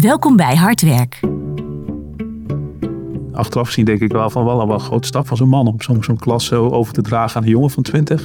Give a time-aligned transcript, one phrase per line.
[0.00, 1.20] Welkom bij Hardwerk.
[3.32, 5.82] Achteraf gezien denk ik wel van wel een wel grote stap van zo'n man om
[5.82, 8.20] zo'n zo'n klas zo over te dragen aan een jongen van 20.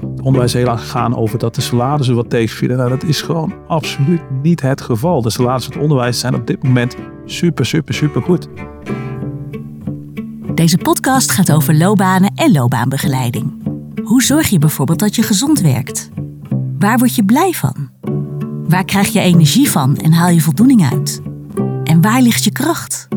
[0.00, 2.76] Het onderwijs is heel lang gegaan over dat de salarissen wat tegenvielen.
[2.76, 5.22] Nou, dat is gewoon absoluut niet het geval.
[5.22, 8.48] De salarissen van het onderwijs zijn op dit moment super, super, super goed.
[10.54, 13.52] Deze podcast gaat over loopbanen en loopbaanbegeleiding.
[14.02, 16.10] Hoe zorg je bijvoorbeeld dat je gezond werkt?
[16.78, 17.87] Waar word je blij van?
[18.68, 21.20] Waar krijg je energie van en haal je voldoening uit?
[21.84, 23.08] En waar ligt je kracht?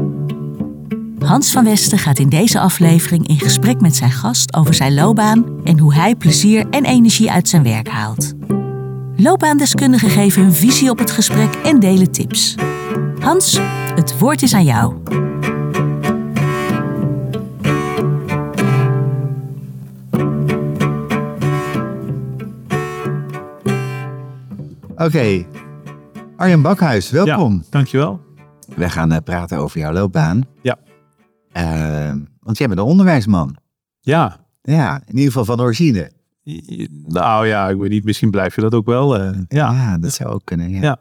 [1.19, 5.45] Hans van Westen gaat in deze aflevering in gesprek met zijn gast over zijn loopbaan
[5.63, 8.33] en hoe hij plezier en energie uit zijn werk haalt.
[9.15, 12.55] Loopbaandeskundigen geven hun visie op het gesprek en delen tips.
[13.19, 13.59] Hans,
[13.95, 14.93] het woord is aan jou.
[25.05, 25.45] Oké,
[26.37, 27.53] Arjen Bakhuis, welkom.
[27.53, 28.21] Ja, dankjewel.
[28.75, 30.43] We gaan eh, praten over jouw loopbaan.
[30.61, 30.77] Ja.
[31.51, 33.55] Eh, want jij bent een onderwijsman.
[33.99, 34.45] Ja.
[34.61, 36.11] Ja, in ieder geval van origine.
[37.07, 39.17] Nou ja, ik weet niet, misschien blijf je dat ook wel.
[39.19, 39.71] eh, ja.
[39.73, 40.69] Ja, dat zou ook kunnen.
[40.69, 40.81] Ja.
[40.81, 40.99] Ja.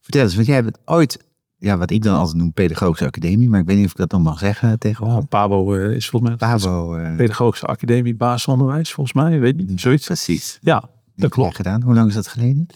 [0.00, 1.24] Vertel eens, want jij hebt ooit,
[1.58, 4.10] ja, wat ik dan altijd noem pedagogische academie, maar ik weet niet of ik dat
[4.12, 5.28] nog mag zeggen tegenwoordig.
[5.28, 6.94] Pabo eh, is volgens mij Pavo.
[6.94, 9.40] eh, Pedagogische Academie Basisonderwijs, volgens mij.
[9.40, 10.06] Weet niet, zoiets.
[10.06, 10.58] precies.
[10.60, 11.56] Ja, dat klopt.
[11.56, 11.82] gedaan.
[11.82, 12.66] Hoe lang is dat geleden?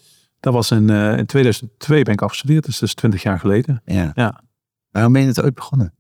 [0.43, 3.83] Dat was in, eh, in 2002 ben ik afgestudeerd, dus dat is 20 jaar geleden.
[3.85, 4.13] Ja.
[4.15, 4.41] Ja.
[4.91, 5.95] Waarom ben je het ooit begonnen?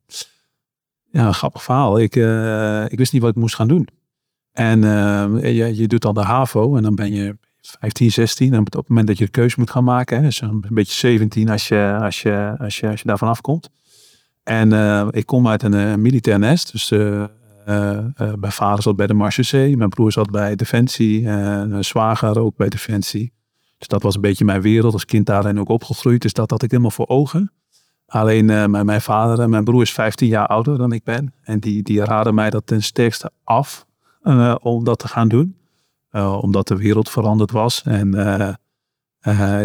[1.10, 1.98] Ja, een grappig verhaal.
[1.98, 3.88] Ik, eh, ik wist niet wat ik moest gaan doen.
[4.52, 8.52] En eh, je, je doet dan de HAVO en dan ben je 15, 16.
[8.52, 10.94] En op het moment dat je de keuze moet gaan maken, hè, dus een beetje
[10.94, 13.70] 17 als je, als je, als je, als je daarvan afkomt.
[14.42, 14.72] En
[15.10, 16.72] ik kom uit een militair nest.
[16.72, 16.88] Dus
[18.36, 22.56] mijn vader zat bij de Marchusee, mijn broer zat bij Defensie, en mijn zwager ook
[22.56, 23.32] bij Defensie.
[23.82, 24.92] Dus dat was een beetje mijn wereld.
[24.92, 26.22] Als kind daarin ook opgegroeid.
[26.22, 27.52] Dus dat had ik helemaal voor ogen.
[28.06, 31.34] Alleen eh, mijn, mijn vader en mijn broer is 15 jaar ouder dan ik ben.
[31.42, 33.86] En die, die raden mij dat ten sterkste af
[34.22, 35.56] eh, om dat te gaan doen.
[36.10, 37.82] Eh, omdat de wereld veranderd was.
[37.82, 38.10] En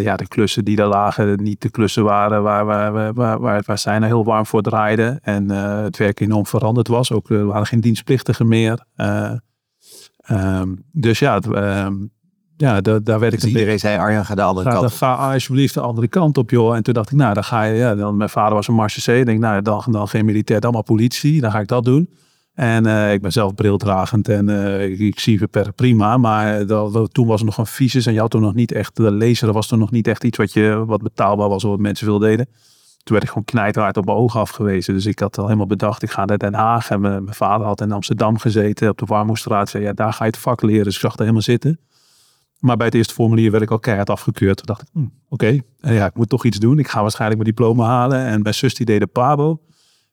[0.01, 3.77] ja, de klussen die daar lagen niet de klussen waren waar, waar, waar, waar, waar,
[3.77, 5.19] zij nou heel warm voor draaiden.
[5.21, 7.11] En het werk enorm veranderd was.
[7.11, 8.85] Ook er waren geen dienstplichtigen meer.
[8.95, 9.31] Eh,
[10.17, 11.95] ehm, dus ja, ehm,
[12.57, 14.81] ja da- daar werd ik Dus een iedereen zei, Arjan, ga de andere Ga, kant
[14.99, 15.17] dan op.
[15.17, 16.75] ga alsjeblieft de andere kant op, joh.
[16.75, 19.19] En toen dacht ik, nou, dan ga je, ja, dan, mijn vader was een marchese.
[19.19, 21.41] Ik denk, nou, dan, dan geen militair, dan maar politie.
[21.41, 22.09] Dan ga ik dat doen.
[22.53, 26.17] En eh, ik ben zelf brildragend en eh, ik, ik zie ver prima.
[26.17, 28.71] Maar dat, dat- toen was er nog een visus en je had toen nog niet
[28.71, 31.69] echt, de lezer was toen nog niet echt iets wat, je, wat betaalbaar was of
[31.69, 32.45] wat mensen veel deden.
[33.03, 34.93] Toen werd ik gewoon knijterhard op mijn ogen afgewezen.
[34.93, 36.89] Dus ik had al helemaal bedacht, ik ga naar Den Haag.
[36.89, 39.69] En mijn, mijn vader had in Amsterdam gezeten op de Warmoestraat.
[39.69, 40.83] Zei, ja, daar ga je het vak leren.
[40.83, 41.79] Dus ik zag er helemaal zitten.
[42.59, 44.57] Maar bij het eerste formulier werd ik al keihard afgekeurd.
[44.57, 46.79] Toen dacht ik, hm, oké, eh, ja, ik moet toch iets doen.
[46.79, 48.25] Ik ga waarschijnlijk mijn diploma halen.
[48.25, 49.61] En mijn zus die deed de PABO.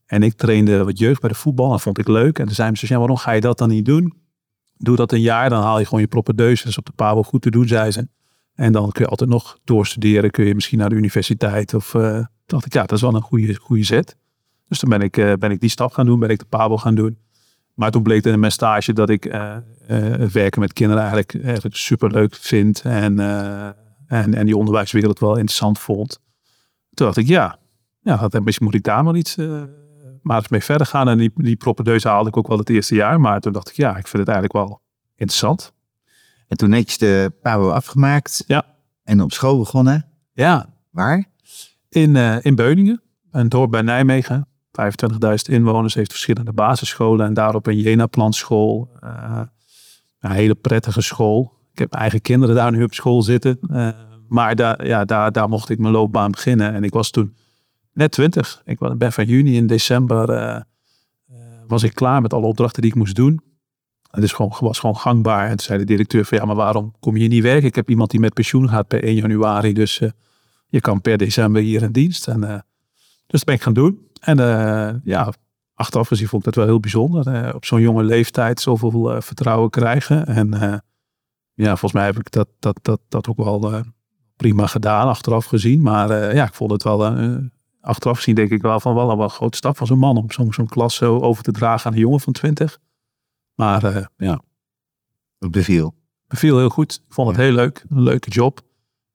[0.06, 1.70] En ik trainde wat jeugd bij de voetbal.
[1.70, 2.38] Dat vond ik leuk.
[2.38, 4.14] En toen zei zus, ja, waarom ga je dat dan niet doen?
[4.76, 7.50] Doe dat een jaar, dan haal je gewoon je is op de PABO goed te
[7.50, 8.08] doen, zei ze.
[8.54, 10.30] En dan kun je altijd nog doorstuderen.
[10.30, 11.74] Kun je misschien naar de universiteit.
[11.74, 14.16] Of eh, dacht ik, ja, dat is wel een goede, goede zet.
[14.68, 16.18] Dus toen ben ik, eh, ben ik die stap gaan doen.
[16.18, 17.18] Ben ik de PABO gaan doen.
[17.74, 21.76] Maar toen bleek in mijn stage dat ik eh, eh, werken met kinderen eigenlijk, eigenlijk
[21.76, 22.80] super leuk vind.
[22.84, 23.66] En, eh,
[24.06, 26.20] en, en die onderwijswereld wel interessant vond.
[26.94, 27.58] Toen dacht ik, ja,
[28.00, 29.36] ja dat- misschien moet ik daar wel iets
[30.22, 31.08] maar eens mee verder gaan.
[31.08, 33.20] En die, die propedeuse haalde ik ook wel het eerste jaar.
[33.20, 34.80] Maar toen dacht ik, ja, ik vind het eigenlijk wel
[35.16, 35.72] interessant.
[36.48, 38.44] En toen netjes de PABO afgemaakt.
[38.46, 38.64] Ja.
[39.02, 40.06] En op school begonnen.
[40.32, 41.24] Ja, Waar?
[41.88, 44.48] in, in Beuningen, een dorp bij Nijmegen.
[44.80, 47.26] 25.000 inwoners, heeft verschillende basisscholen.
[47.26, 48.90] En daarop een Jena-planschool.
[49.00, 49.40] Eh,
[50.20, 51.52] een hele prettige school.
[51.72, 53.58] Ik heb mijn eigen kinderen daar nu op school zitten.
[53.70, 53.88] Eh,
[54.28, 56.74] maar daar, ja, daar, daar mocht ik mijn loopbaan beginnen.
[56.74, 57.34] En ik was toen
[57.92, 58.62] net 20.
[58.64, 60.60] Ik ben van juni in december eh,
[61.66, 63.40] was ik klaar met alle opdrachten die ik moest doen.
[64.10, 65.44] Het is gewoon, was gewoon gangbaar.
[65.44, 67.68] En toen zei de directeur van ja, maar waarom kom je niet werken?
[67.68, 69.72] Ik heb iemand die met pensioen gaat per 1 januari.
[69.72, 70.00] Dus
[70.68, 72.28] je kan per december hier in dienst.
[72.28, 72.60] En, dus
[73.26, 73.98] dat ben ik gaan doen.
[74.24, 75.32] En eh, ja,
[75.74, 77.26] achteraf gezien vond ik dat wel heel bijzonder.
[77.26, 80.26] eh, op zo'n jonge leeftijd zoveel eh, vertrouwen krijgen.
[80.26, 80.48] En
[81.54, 83.82] ja, volgens mij heb ik dat, dat, dat, dat ook wel
[84.36, 85.82] prima gedaan, achteraf gezien.
[85.82, 87.16] Maar ja, ik vond het wel,
[87.80, 90.16] achteraf gezien denk ik wel van wel een wel een grote stap van zo'n man.
[90.16, 92.78] Om zo'n zo'n klas zo over te dragen aan een jongen van 20.
[93.54, 94.40] Maar eh, ja,
[95.38, 95.94] Het beviel.
[96.28, 96.94] beviel heel goed.
[97.06, 97.84] Ik vond het heel leuk.
[97.88, 98.60] Een leuke job.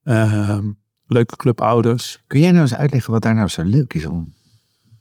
[0.04, 0.72] Ehm,
[1.06, 2.24] leuke clubouders.
[2.28, 4.34] Kun jij nou eens uitleggen wat daar nou zo leuk is om?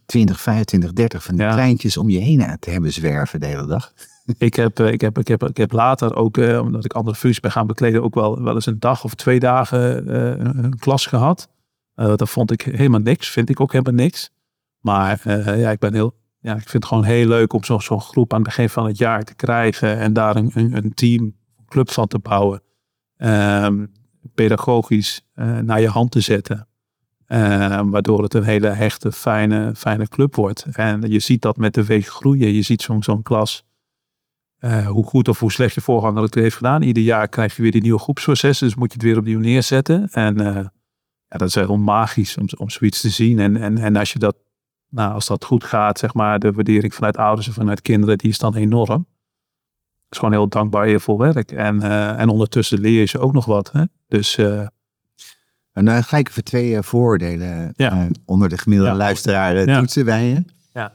[0.08, 1.52] 20, 25, 30 van die Ja.
[1.52, 3.92] kleintjes om je heen te hebben zwerven de hele dag.
[4.38, 7.16] Ik heb, eh, ik, heb, ik, heb, ik heb later ook, eh, omdat ik andere
[7.16, 10.78] functies ben gaan bekleden, ook wel, wel eens een dag of twee dagen eh, een,
[10.78, 11.48] klas gehad.
[11.94, 14.30] Eh, dat vond ik helemaal niks, vind ik ook helemaal niks.
[14.80, 17.80] Maar eh, ja, ik ben heel, ja, ik vind het gewoon heel leuk om zo'n
[17.80, 20.94] zo'n groep aan het begin van het jaar te krijgen en daar een, een, een
[20.94, 22.62] team, een club van te bouwen.
[23.16, 23.86] Ehm,
[24.34, 25.26] pedagogisch
[25.62, 26.68] naar je hand te zetten.
[27.28, 30.66] Ehm, waardoor het een hele hechte, fijne, fijne club wordt.
[30.72, 32.52] En je ziet dat met de week groeien.
[32.52, 33.64] Je ziet zo'n zo'n klas
[34.58, 36.82] eh, hoe goed of hoe slecht je voorganger het heeft gedaan.
[36.82, 40.08] Ieder jaar krijg je weer die nieuwe groepsprocessen, dus moet je het weer opnieuw neerzetten.
[40.10, 40.54] En eh,
[41.28, 43.38] ja, dat is heel magisch om, om zoiets te zien.
[43.38, 44.36] En, en, en als je dat,
[44.88, 48.30] nou, als dat goed gaat, zeg maar, de waardering vanuit ouders en vanuit kinderen, die
[48.30, 49.06] is dan enorm.
[50.04, 51.52] Het is gewoon heel dankbaar, heel veel werk.
[51.52, 53.72] En, eh, en ondertussen leer je ze ook nog wat.
[53.72, 53.82] Hè?
[54.06, 54.66] Dus eh,
[55.72, 57.90] En dan ga ik even twee eh, vooroordelen Ja.
[57.92, 58.98] eh, onder de gemiddelde Ja.
[58.98, 60.44] luisteraar eh, toetsen bij je.
[60.72, 60.92] Ja.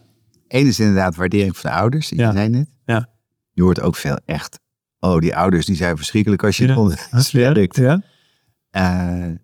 [0.48, 2.68] Eén is inderdaad waardering van de ouders, die zei net.
[2.86, 3.10] Ja.
[3.52, 4.60] Je hoort ook veel echt,
[5.00, 7.76] oh die ouders die zijn verschrikkelijk als je het onder werkt.
[7.76, 8.02] ja.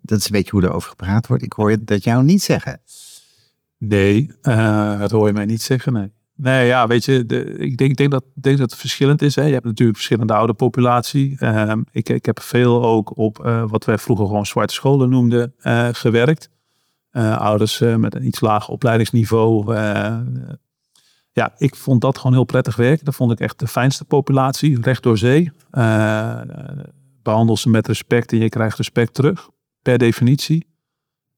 [0.02, 1.42] Dat is een beetje hoe er over gepraat wordt.
[1.42, 2.80] Ik hoor dat jou niet zeggen.
[3.78, 6.12] Nee, eh, dat hoor je mij niet zeggen, nee.
[6.42, 7.18] Nee, ja, weet je,
[7.58, 9.34] ik, denk, denk, dat, denk dat het verschillend is.
[9.34, 9.44] Hè.
[9.44, 11.36] Je hebt natuurlijk verschillende ouderpopulatie.
[11.38, 15.54] Ehm ik, ik heb veel ook op eh, wat wij vroeger gewoon zwarte scholen noemden
[15.58, 16.50] eh, gewerkt.
[17.10, 19.74] Eh, ouders met een iets lager opleidingsniveau.
[21.32, 23.04] ja, ik vond dat gewoon heel prettig werken.
[23.04, 25.52] Dat vond ik echt de fijnste populatie, recht door zee.
[25.70, 26.40] Eh,
[27.22, 29.48] behandel ze met respect en je krijgt respect terug,
[29.82, 30.66] per definitie.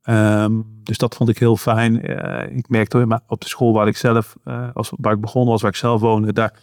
[0.02, 2.02] Ehm, dus dat vond ik heel fijn.
[2.02, 5.50] Eh, ik merkte maar op de school waar ik zelf, eh, als, waar ik begonnen
[5.50, 6.60] was, waar ik zelf woonde, daar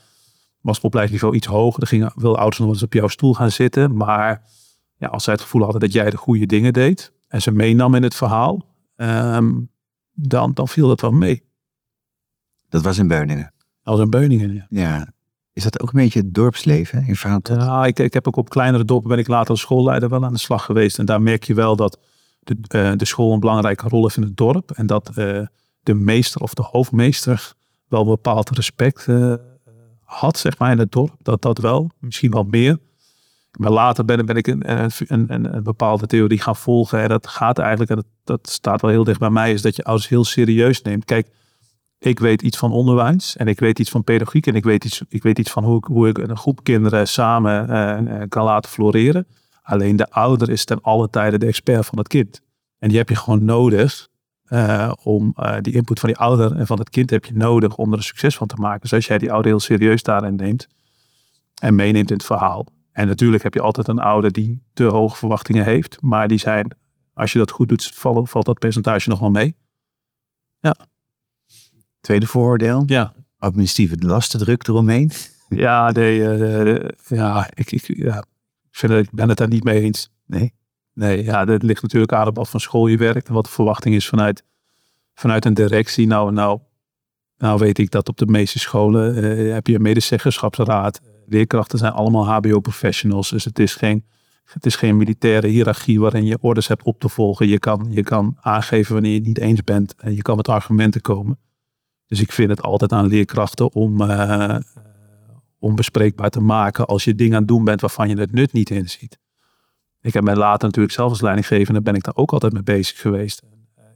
[0.62, 1.82] was het opleidingsniveau iets hoger.
[1.82, 3.96] Er gingen veel ouders nog eens op jouw stoel gaan zitten.
[3.96, 4.44] Maar
[4.98, 7.96] ja, als zij het gevoel hadden dat jij de goede dingen deed en ze meenam
[7.96, 8.66] in het verhaal,
[8.96, 9.52] ehm,
[10.12, 11.44] dan, dan viel dat wel mee.
[12.70, 13.54] Dat was in Beuningen.
[13.84, 14.66] Als een Beuningen, ja.
[14.70, 15.14] Ja.
[15.54, 17.62] Is dat ook een beetje het dorpsleven in verhaal tot?
[17.62, 20.34] Ja, ik, ik heb ook op kleinere dorpen ben ik later als schoolleider wel aan
[20.34, 21.00] de slag geweest.
[21.00, 22.00] En daar merk je wel dat
[22.58, 24.72] de, eh, de school een belangrijke rol heeft in het dorp.
[24.72, 25.42] En dat eh,
[25.84, 27.54] de meester of de hoofdmeester
[27.88, 29.34] wel een bepaald respect eh,
[30.04, 31.16] had, zeg maar, in het dorp.
[31.22, 32.78] Dat dat wel, misschien wel meer.
[33.52, 37.02] Maar later ben, ik een, een, een, een bepaalde theorie gaan volgen.
[37.02, 39.84] En dat gaat eigenlijk, en dat, staat wel heel dicht bij mij, is dat je
[39.84, 41.06] ouders heel serieus neemt.
[41.06, 41.28] Kijk,
[42.00, 45.02] ik weet iets van onderwijs en ik weet iets van pedagogiek en ik weet iets,
[45.10, 49.28] ik weet iets van hoe ik, hoe ik een groep kinderen samen kan laten floreren.
[49.70, 52.42] Alleen de ouder is ten alle tijde de expert van het kind.
[52.80, 54.08] En die heb je gewoon nodig
[54.44, 57.76] eh, om eh, die input van die ouder en van het kind heb je nodig
[57.76, 58.82] om er een succes van te maken.
[58.82, 60.68] Dus als jij die ouder heel serieus daarin neemt
[61.62, 62.66] en meeneemt in het verhaal.
[62.92, 66.76] En natuurlijk heb je altijd een ouder die te hoge verwachtingen heeft, maar die zijn,
[67.14, 69.56] als je dat goed doet, valt, valt dat percentage nog wel mee.
[72.02, 75.12] Tweede vooroordeel, Ja, administratieve lastendruk eromheen.
[75.50, 78.26] Ja, nee, eh, ja, ik, ik, ja, ik,
[78.72, 80.10] vind het, ik ben het daar niet mee eens.
[80.26, 80.54] Nee.
[80.94, 83.52] Nee, ja, dat ligt natuurlijk aan op wat voor school je werkt en wat de
[83.52, 84.44] verwachting is vanuit,
[85.14, 86.08] vanuit een directie.
[86.08, 86.60] Nou, nou,
[87.38, 91.02] nou weet ik dat op de meeste scholen eh, heb je een medezeggenschapsraad.
[91.26, 94.06] Leerkrachten zijn allemaal HBO-professionals, dus het is geen,
[94.44, 97.48] het is geen militaire hiërarchie waarin je orders hebt op te volgen.
[97.48, 100.48] Je kan, je kan aangeven wanneer je het niet eens bent en je kan met
[100.48, 101.40] argumenten komen.
[102.06, 104.58] Dus ik vind het altijd aan leerkrachten om, eh,
[105.60, 108.54] om bespreekbaar te maken als je dingen aan het doen bent waarvan je het nut
[108.54, 109.20] niet inziet.
[110.02, 113.02] Ik heb mij later natuurlijk zelf als leidinggevende ben ik daar ook altijd mee bezig
[113.02, 113.42] geweest.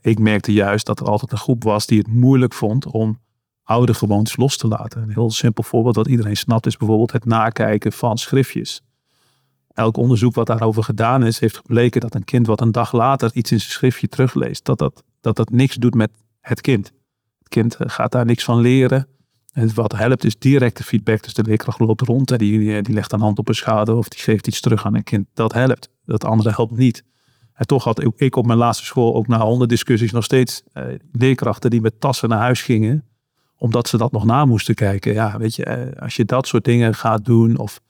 [0.01, 3.19] Ik merkte juist dat er altijd een groep was die het moeilijk vond om
[3.64, 5.02] oude gewoontes los te laten.
[5.02, 8.81] Een heel simpel voorbeeld wat iedereen snapt is bijvoorbeeld het nakijken van schriftjes.
[9.73, 13.31] Elk onderzoek wat daarover gedaan is, heeft gebleken dat een kind wat een dag later
[13.33, 16.11] iets in zijn schriftje terugleest, dat dat, dat, dat niks doet met
[16.42, 16.92] het kind.
[17.38, 19.07] Het kind eh, gaat daar niks van leren.
[19.54, 21.24] En wat helpt is directe feedback.
[21.24, 24.07] Dus de leerkracht loopt rond en die, die legt een hand op een schouder of
[24.07, 25.28] die geeft iets terug aan een kind.
[25.33, 25.90] Dat helpt.
[26.06, 27.04] Dat andere helpt niet.
[27.54, 30.64] En toch had ik- ik op mijn laatste school ook na honderd discussies nog steeds
[30.74, 33.04] eh, leerkrachten die met tassen naar huis gingen.
[33.57, 35.14] Omdat ze dat nog na moesten kijken.
[35.14, 37.57] Ja, weet je, eh, als je dat soort dingen gaat doen.
[37.57, 37.81] Of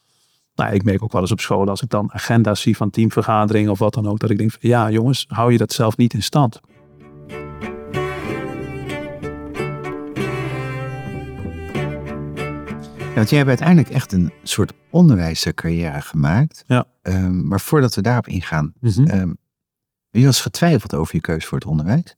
[0.56, 3.72] nou, ik merk ook wel eens op school als ik dan agenda's zie van teamvergaderingen
[3.72, 4.20] of wat dan ook.
[4.20, 6.60] Dat ik denk van ja jongens, hou je dat zelf niet in stand.
[13.14, 16.64] Ja, want jij hebt uiteindelijk echt een soort onderwijscarrière gemaakt.
[16.68, 16.86] Ja.
[17.02, 19.02] Ehm, maar voordat we daarop ingaan, heb
[20.12, 22.16] je wel eens getwijfeld over je keuze voor het onderwijs?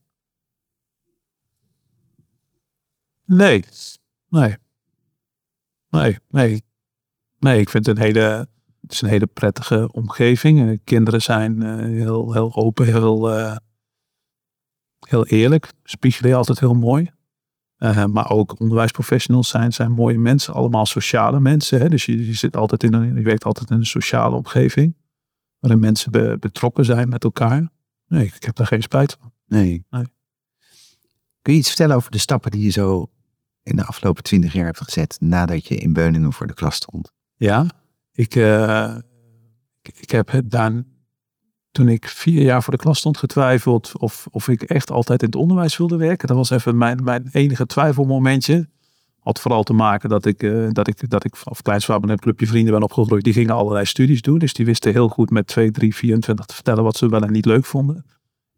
[3.24, 3.64] Nee.
[4.28, 4.56] Nee.
[5.90, 6.62] Nee, nee.
[7.38, 8.48] Nee, ik vind het een hele,
[8.80, 10.68] het is een hele prettige omgeving.
[10.68, 13.56] Eh, Kinderen zijn eh, heel, heel open, heel, eh,
[15.08, 15.72] heel eerlijk.
[15.84, 17.10] Spiegelen je altijd heel mooi.
[17.78, 21.80] Uh, maar ook onderwijsprofessionals zijn, zijn mooie mensen, allemaal sociale mensen.
[21.80, 21.88] Hè?
[21.88, 24.96] Dus je, je, zit altijd in een, je werkt altijd in een sociale omgeving.
[25.58, 27.68] Waarin mensen be, betrokken zijn met elkaar.
[28.08, 29.32] Nee, ik, ik heb daar geen spijt van.
[29.46, 29.84] Nee.
[29.90, 30.04] Nee.
[31.42, 33.10] Kun je iets vertellen over de stappen die je zo
[33.62, 37.12] in de afgelopen twintig jaar hebt gezet nadat je in Beuningen voor de klas stond?
[37.36, 37.66] Ja,
[38.12, 38.96] ik, uh,
[39.82, 40.72] ik, ik, heb het daar,
[41.76, 45.26] toen ik vier jaar voor de klas stond getwijfeld of, of ik echt altijd in
[45.26, 46.28] het onderwijs wilde werken.
[46.28, 48.68] Dat was even mijn, mijn enige twijfelmomentje.
[49.18, 52.46] Had vooral te maken dat ik, uh, dat ik, dat ik of Kleinswapen een clubje
[52.46, 53.24] vrienden ben opgegroeid.
[53.24, 54.38] Die gingen allerlei studies doen.
[54.38, 57.32] Dus die wisten heel goed met 2, 3, 24 te vertellen wat ze wel en
[57.32, 58.04] niet leuk vonden.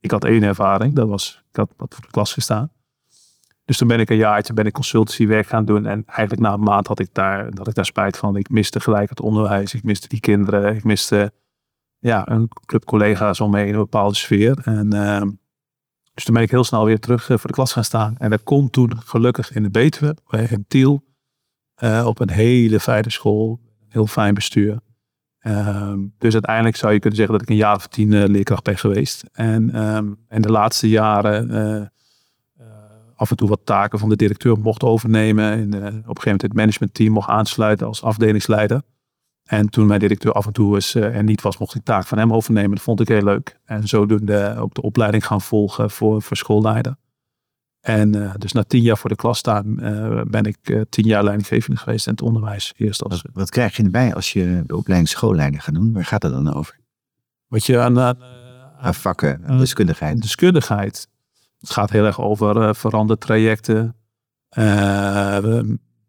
[0.00, 2.70] Ik had één ervaring, dat was, ik had wat voor de klas gestaan.
[3.64, 5.87] Dus toen ben ik een jaartje ben ik consultancywerk gaan doen.
[5.87, 8.37] En eigenlijk na een maand had ik daar, dat ik daar spijt van.
[8.37, 9.75] Ik miste gelijk het onderwijs.
[9.75, 10.76] Ik miste die kinderen.
[10.76, 11.32] Ik miste
[11.99, 14.59] ja, een club collega's om me in een bepaalde sfeer.
[14.64, 15.23] En uh,
[16.14, 18.17] dus toen ben ik heel snel weer terug uh, voor de klas gaan staan.
[18.19, 21.05] En dat kon toen gelukkig in de Betuwe, in Tiel.
[21.83, 23.61] Uh, op een hele fijne school.
[23.88, 24.81] Heel fijn bestuur.
[25.38, 28.64] Ehm, dus uiteindelijk zou je kunnen zeggen dat ik een jaar of tien uh, leerkracht
[28.64, 29.25] ben geweest.
[29.33, 31.90] En, um, en de laatste jaren
[33.14, 35.52] af en toe wat taken van de directeur mocht overnemen.
[35.52, 38.83] En, op een gegeven moment het managementteam mocht aansluiten als afdelingsleider.
[39.49, 42.19] En toen mijn directeur af en toe eens er niet was, mocht ik taak van
[42.19, 42.71] hem overnemen.
[42.71, 43.59] Dat vond ik heel leuk.
[43.64, 46.97] En zodoende ook de opleiding gaan volgen voor, voor schoolleider.
[47.81, 51.07] En uh, dus na tien jaar voor de klas staan uh, ben ik uh, tien
[51.07, 52.75] jaar leidinggevende geweest in het onderwijs.
[52.76, 55.93] Eerst als, wat, wat, krijg je erbij als je de opleiding schoolleider gaat doen?
[55.93, 56.78] Waar gaat het dan over?
[57.47, 58.19] Wat je aan, aan,
[58.78, 60.23] aan vakken, aan deskundigheid.
[60.23, 61.09] Deskundigheid.
[61.59, 63.97] Het gaat heel erg over verandertrajecten,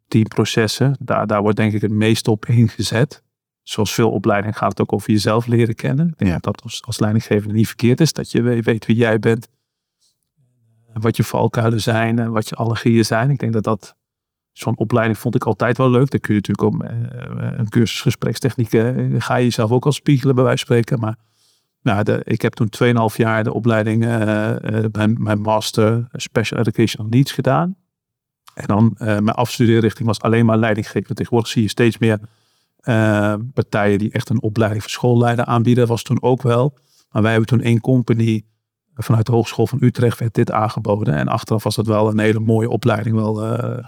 [0.08, 0.96] teamprocessen.
[1.00, 3.24] Daar, daar wordt denk ik het meest op ingezet.
[3.70, 6.08] Zoals veel opleidingen gaat het ook over jezelf leren kennen.
[6.08, 6.38] Ik denk ja.
[6.38, 8.14] dat als, als leidinggevende niet verkeerd is.
[8.14, 9.48] Dat je weet wie jij bent
[10.94, 13.30] wat je valkuilen zijn en wat je allergieën zijn.
[13.30, 13.96] Ik denk dat dat
[14.52, 16.10] zo'n opleiding vond ik altijd wel leuk.
[16.10, 16.82] Dan kun je natuurlijk om
[17.60, 21.00] een cursus gesprekstechnieken ga je jezelf ook al spiegelen bij wijze van spreken.
[21.00, 21.16] Maar
[21.82, 22.70] nou, de, ik heb toen
[23.12, 27.76] 2,5 jaar de opleiding uh, uh, mijn, mijn master Special Educational Needs gedaan.
[28.54, 31.18] En dan uh, mijn afstudeerrichting was alleen maar leidinggevend.
[31.18, 32.20] Tegenwoordig zie je steeds meer
[33.54, 35.88] partijen die echt een opleiding voor schoolleider aanbieden.
[35.88, 36.78] Was toen ook wel.
[37.12, 38.44] Maar wij hebben toen één company
[38.96, 41.14] vanuit de Hogeschool van Utrecht werd dit aangeboden.
[41.14, 43.16] En achteraf was dat wel een hele mooie opleiding.
[43.16, 43.86] Wel uh,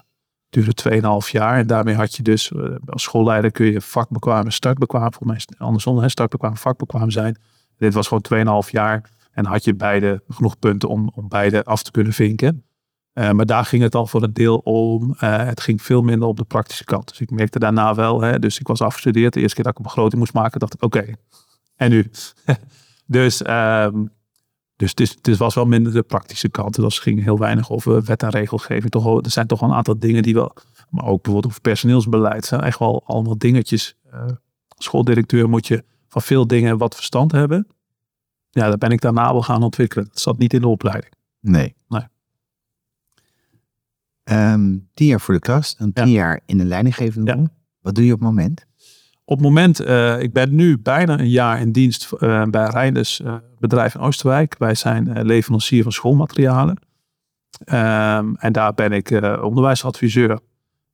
[0.50, 1.58] duurde 2,5 jaar.
[1.58, 2.52] En daarmee had je dus
[2.86, 5.14] als schoolleider kun je vakbekwaam en startbekwaam.
[5.14, 7.40] Volgens mij andersom, hè, startbekwaam vakbekwaam zijn.
[7.78, 9.10] Dit was gewoon 2,5 jaar.
[9.32, 12.64] En had je beide genoeg punten om, om beide af te kunnen vinken.
[13.14, 15.14] Uh, maar daar ging het al voor een deel om.
[15.18, 17.08] het ging veel minder op de praktische kant.
[17.08, 18.22] Dus ik merkte daarna wel.
[18.22, 19.34] Hè, dus ik was afgestudeerd.
[19.34, 21.16] De eerste keer dat ik een begroting moest maken, dacht ik: oké, okay,
[21.76, 22.12] en nu?
[23.06, 24.12] dus um,
[24.82, 26.76] dus het, is, het was wel minder de praktische kant.
[26.76, 28.92] Dus ging heel weinig over wet en regelgeving.
[28.92, 30.54] Toch, er zijn toch wel een aantal dingen die wel,
[30.90, 33.96] maar ook bijvoorbeeld over personeelsbeleid, zijn echt wel allemaal dingetjes.
[34.14, 34.26] Uh,
[34.78, 37.68] schooldirecteur moet je van veel dingen wat verstand hebben.
[38.50, 40.06] Ja, daar ben ik daarna wel gaan ontwikkelen.
[40.08, 41.14] Dat zat niet in de opleiding.
[41.40, 41.76] Nee.
[41.88, 42.06] nee.
[44.24, 46.14] Um, tien jaar voor de klas, dan tien ja.
[46.14, 47.42] jaar in de leidinggevende rol.
[47.42, 47.52] Ja.
[47.82, 48.66] Wat doe je op het moment?
[49.26, 53.20] Op het moment, uh, ik ben nu bijna een jaar in dienst uh, bij Reinders
[53.20, 54.56] uh, bedrijf in Oosterwijk.
[54.58, 56.80] Wij zijn leverancier van schoolmaterialen.
[57.66, 59.10] Um, en daar ben ik
[59.42, 60.40] onderwijsadviseur.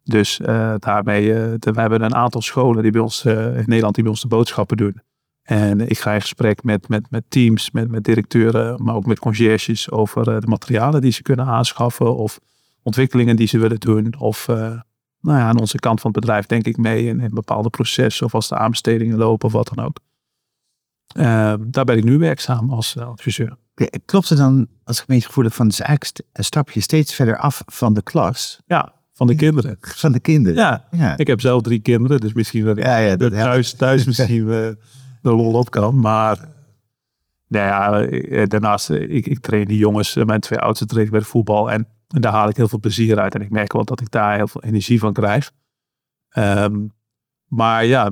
[0.04, 0.40] Dus
[0.78, 4.28] daarmee, we hebben een aantal scholen die bij ons in Nederland die bij ons de
[4.28, 5.02] boodschappen doen.
[5.44, 9.20] En ik ga in gesprek met, met, met teams, met, met directeuren, maar ook met
[9.20, 12.16] conciërges over de materialen die ze kunnen aanschaffen.
[12.16, 12.40] Of
[12.88, 14.20] ontwikkelingen die ze willen doen.
[14.20, 14.48] Of
[15.22, 18.26] nou ja, aan onze kant van het bedrijf denk ik mee in, in bepaalde processen
[18.26, 20.00] of als de aanbestedingen lopen of wat dan ook.
[21.18, 23.58] Uh, daar ben ik nu werkzaam als uh, adviseur.
[24.06, 28.02] Klopt het dan als gemeentegevoel van is eigenlijk een stapje steeds verder af van de
[28.02, 28.62] klas?
[28.66, 29.78] Ja, van de kinderen.
[29.82, 30.58] Van de kinderen?
[30.58, 31.18] Ja, ja.
[31.18, 34.48] ik heb zelf drie kinderen, dus misschien dat ik ja, ja, dat thuis, thuis misschien
[34.48, 34.78] uh, de
[35.22, 36.00] lol op kan.
[36.00, 36.50] Maar
[37.48, 41.72] nou ja, daarnaast, ik, ik train die jongens, mijn twee oudste trainen bij de voetbal
[41.72, 43.36] en en daar haal ik heel veel plezier uit.
[43.36, 45.52] En ik merk wel dat ik daar heel veel energie van krijg.
[46.38, 46.92] Um,
[47.48, 48.12] maar ja,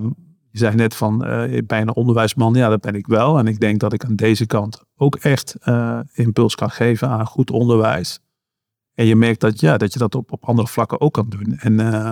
[0.52, 2.54] je zei net van, uh, een onderwijsman.
[2.54, 3.38] Ja, dat ben ik wel.
[3.38, 7.26] En ik denk dat ik aan deze kant ook echt uh, impuls kan geven aan
[7.26, 8.20] goed onderwijs.
[8.94, 11.58] En je merkt dat, ja, dat je dat op, op andere vlakken ook kan doen.
[11.58, 12.12] En uh,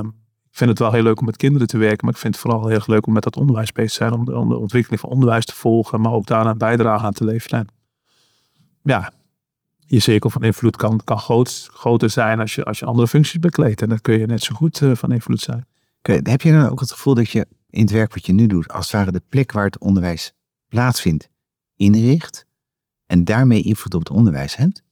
[0.50, 2.06] ik vind het wel heel leuk om met kinderen te werken.
[2.06, 4.13] Maar ik vind het vooral heel erg leuk om met dat onderwijs bezig te zijn.
[4.13, 6.02] Om de, ontwikkeling van onderwijs te volgen.
[6.02, 7.60] Maar ook daarna een bijdrage aan te leveren.
[7.60, 7.68] En
[8.84, 9.12] ja,
[9.93, 13.39] je cirkel van invloed kan, kan groot, groter zijn als je, als je andere functies
[13.39, 13.81] bekleedt.
[13.81, 15.65] En dan kun je net zo goed uh, van invloed zijn.
[16.00, 18.47] Okay, heb je dan ook het gevoel dat je in het werk wat je nu
[18.47, 20.33] doet, als het ware de plek waar het onderwijs
[20.67, 21.29] plaatsvindt,
[21.75, 22.45] inricht
[23.05, 24.83] en daarmee invloed op het onderwijs hebt?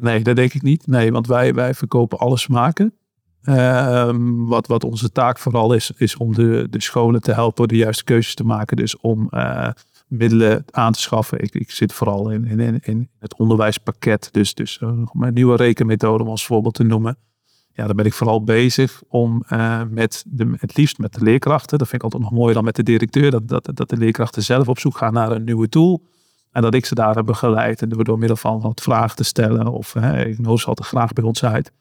[0.00, 0.86] Nee, dat denk ik niet.
[0.86, 2.94] Nee, want wij, wij verkopen alle smaken.
[3.42, 7.76] Ehm, wat, wat onze taak vooral is, is om de, de scholen te helpen de
[7.76, 8.76] juiste keuzes te maken.
[8.76, 9.70] Dus om uh,
[10.06, 11.42] middelen aan te schaffen.
[11.42, 14.28] Ik, ik zit vooral in, in, in het onderwijspakket.
[14.32, 17.16] Dus, dus uh, mijn nieuwe rekenmethode om als voorbeeld te noemen.
[17.72, 21.78] Ja, daar ben ik vooral bezig om uh, met de, het liefst met de leerkrachten.
[21.78, 23.30] Dat vind ik altijd nog mooier dan met de directeur.
[23.30, 26.02] Dat, dat, dat de leerkrachten zelf op zoek gaan naar een nieuwe tool.
[26.50, 27.82] En dat ik ze daar heb begeleid.
[27.82, 29.72] En door, middel van wat vragen te stellen.
[29.72, 31.72] Of ik nodig ze altijd graag bij ons uit.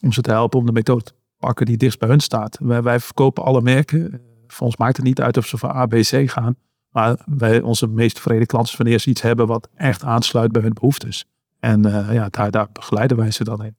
[0.00, 2.58] Om ze te helpen om de methode te pakken die dichtst bij hun staat.
[2.60, 4.20] Wij, verkopen alle merken.
[4.46, 6.56] Voor ons maakt het niet uit of ze voor A, B, C gaan.
[6.94, 10.72] Maar wij, onze meest tevreden klanten wanneer ze iets hebben wat echt aansluit bij hun
[10.72, 11.24] behoeftes.
[11.58, 13.76] En uh, ja, daar, daar begeleiden wij ze dan in.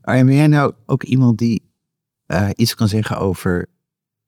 [0.00, 1.62] Arjen, ben jij nou ook iemand die
[2.26, 3.68] uh, iets kan zeggen over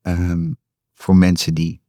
[0.03, 0.57] um,
[0.93, 1.83] voor mensen die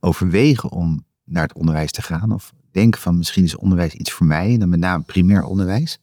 [0.00, 2.32] overwegen om naar het onderwijs te gaan?
[2.32, 5.98] Of denken van misschien is onderwijs iets voor mij, en dan met name primair onderwijs.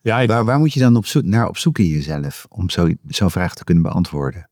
[0.00, 0.28] Ja, ik...
[0.28, 3.28] waar, waar, moet je dan op zoek, naar op zoek in jezelf om zo'n zo
[3.28, 4.48] vraag te kunnen beantwoorden?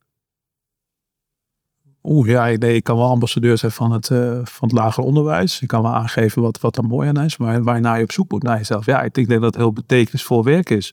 [2.06, 5.60] Oeh, ja, ik kan wel ambassadeur zijn van het, uh, van het lager onderwijs.
[5.60, 8.30] Ik kan wel aangeven wat, wat er mooi aan is, maar waar je op zoek
[8.30, 8.86] moet naar jezelf.
[8.86, 10.92] Ja, ik denk dat het heel betekenisvol werk is.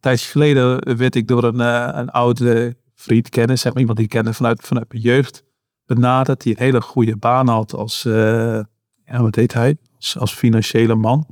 [0.00, 4.06] Tijdje geleden werd ik door een, uh, een oude vriend kennen, zeg maar iemand die
[4.06, 5.42] ik kende vanuit, vanuit mijn jeugd,
[5.86, 6.42] benaderd.
[6.42, 8.14] Die een hele goede baan had als, uh,
[9.04, 9.76] ja, wat heet hij?
[9.96, 11.26] Als, als financiële man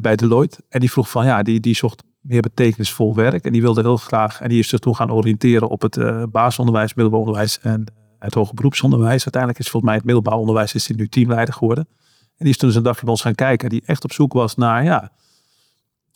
[0.00, 0.62] bij Deloitte.
[0.68, 3.44] En die vroeg van, ja, die, die zocht meer betekenisvol werk.
[3.44, 6.22] En die wilde heel graag, en die is zich toen gaan oriënteren op het uh,
[6.30, 7.84] basisonderwijs, middelbaar onderwijs en
[8.18, 9.22] het hoger beroepsonderwijs.
[9.22, 11.86] Uiteindelijk is volgens mij het middelbaar onderwijs is nu teamleider geworden.
[12.18, 13.68] En die is toen eens een dagje bij ons gaan kijken.
[13.68, 15.12] Die echt op zoek was naar, ja,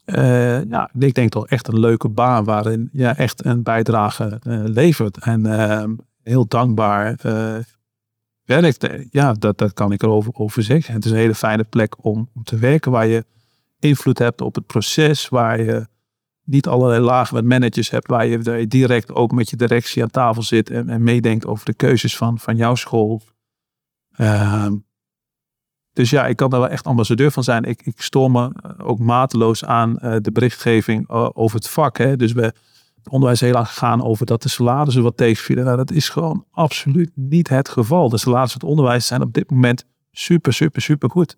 [0.06, 4.40] uh, ja ik denk toch echt een leuke baan waarin je ja, echt een bijdrage
[4.46, 5.18] uh, levert.
[5.18, 7.16] En ehm, heel dankbaar
[8.44, 8.88] werkt.
[9.10, 10.94] Ja, dat, dat kan ik erover over zeggen.
[10.94, 13.24] Het is een hele fijne plek om, om te werken waar je
[13.78, 15.86] invloed hebt op het proces, waar je
[16.46, 20.42] niet allerlei lagen met managers hebt, waar je direct ook met je directie aan tafel
[20.42, 23.22] zit en, en meedenkt over de keuzes van, van jouw school.
[24.16, 24.66] Uh,
[25.92, 27.64] dus ja, ik kan daar wel echt ambassadeur van zijn.
[27.64, 31.98] Ik, ik stoor me eh, ook mateloos aan uh, de berichtgeving uh, over het vak.
[31.98, 32.16] Hè.
[32.16, 35.64] Dus we het onderwijs heel lang gegaan over dat de salarissen wat tegenvielen.
[35.64, 38.08] Nou, dat is gewoon absoluut niet het geval.
[38.08, 41.36] De salarissen van het onderwijs zijn op dit moment super, super, super goed.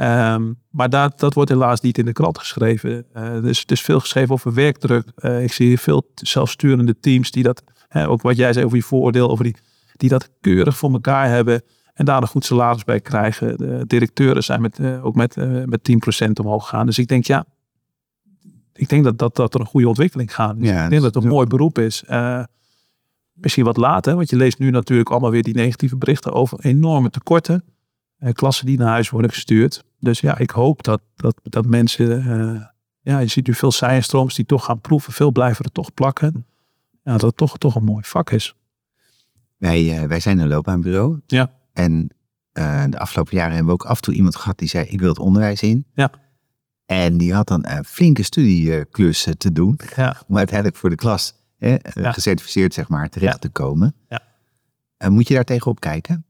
[0.00, 3.06] Um, maar dat, dat wordt helaas niet in de krant geschreven.
[3.16, 5.06] Uh, dus het is veel geschreven over werkdruk.
[5.18, 8.82] Uh, ik zie veel zelfsturende teams die dat, hè, ook wat jij zei over je
[8.82, 9.56] vooroordeel, over die,
[9.96, 11.62] die dat keurig voor elkaar hebben.
[11.94, 13.56] En daar een goed salaris bij krijgen.
[13.56, 15.90] De directeuren zijn met, uh, ook met, met
[16.26, 16.86] 10% omhoog gegaan.
[16.86, 17.46] Dus ik denk, ja,
[18.72, 20.58] ik denk dat, dat, dat er een goede ontwikkeling gaat.
[20.58, 22.04] Dus ja, ik denk dat het een mooi beroep is.
[23.32, 27.10] misschien wat later, want je leest nu natuurlijk allemaal weer die negatieve berichten over enorme
[27.10, 27.64] tekorten.
[28.24, 29.84] Eh, klassen die naar huis worden gestuurd.
[29.98, 32.62] Dus ja, ik hoop dat, dat, dat mensen, uh,
[33.00, 36.46] ja, je ziet nu veel science die toch gaan proeven, veel blijven er toch plakken.
[37.02, 38.54] Ja, dat het toch, toch een mooi vak is.
[39.56, 41.20] Wij, uh, wij zijn een loopbaanbureau.
[41.26, 41.52] Ja.
[41.72, 42.08] En
[42.90, 45.08] de afgelopen jaren hebben we ook af en toe iemand gehad die zei, ik wil
[45.08, 45.86] het onderwijs in.
[45.94, 46.10] Ja.
[46.86, 49.78] En die had dan een flinke studieklus te doen.
[49.96, 50.16] Ja.
[50.28, 52.12] Om uiteindelijk voor de klas ja.
[52.12, 53.38] gecertificeerd, zeg maar, terecht ja.
[53.38, 53.94] te komen.
[54.08, 55.08] Ja.
[55.08, 56.24] moet je daar tegenop kijken?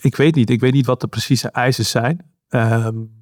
[0.00, 0.50] Ik weet niet.
[0.50, 2.30] Ik weet niet wat de precieze eisen zijn.
[2.48, 3.16] Um,